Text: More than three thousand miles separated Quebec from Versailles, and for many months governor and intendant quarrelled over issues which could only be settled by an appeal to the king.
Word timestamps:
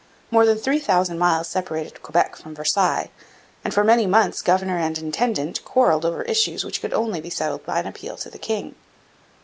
More 0.31 0.47
than 0.47 0.57
three 0.57 0.79
thousand 0.79 1.19
miles 1.19 1.47
separated 1.47 2.01
Quebec 2.01 2.35
from 2.35 2.55
Versailles, 2.55 3.11
and 3.63 3.71
for 3.71 3.83
many 3.83 4.07
months 4.07 4.41
governor 4.41 4.79
and 4.79 4.97
intendant 4.97 5.63
quarrelled 5.63 6.05
over 6.05 6.23
issues 6.23 6.65
which 6.65 6.81
could 6.81 6.91
only 6.95 7.21
be 7.21 7.29
settled 7.29 7.63
by 7.67 7.79
an 7.81 7.85
appeal 7.85 8.17
to 8.17 8.31
the 8.31 8.39
king. 8.39 8.73